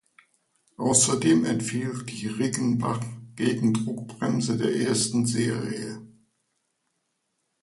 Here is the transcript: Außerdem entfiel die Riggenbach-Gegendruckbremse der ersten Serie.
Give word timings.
Außerdem 0.77 1.45
entfiel 1.45 1.93
die 2.09 2.25
Riggenbach-Gegendruckbremse 2.25 4.57
der 4.57 4.75
ersten 4.75 5.27
Serie. 5.27 6.01